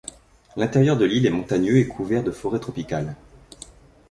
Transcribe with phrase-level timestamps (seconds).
[0.57, 3.15] L’intérieur de l’île est montagneux et couvert de forêt tropicale.